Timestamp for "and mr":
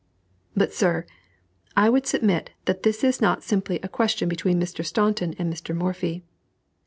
5.37-5.75